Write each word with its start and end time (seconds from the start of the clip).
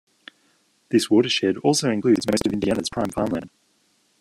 This 0.89 1.11
watershed 1.11 1.57
also 1.59 1.91
includes 1.91 2.25
most 2.25 2.47
of 2.47 2.53
Indiana's 2.53 2.89
prime 2.89 3.11
farm 3.11 3.27
land. 3.33 3.51